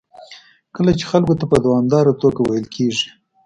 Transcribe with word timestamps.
کله 0.75 0.91
چې 0.99 1.03
خلکو 1.11 1.33
ته 1.39 1.45
په 1.51 1.57
دوامداره 1.65 2.13
توګه 2.21 2.39
ویل 2.43 2.67
کېږي 2.75 3.07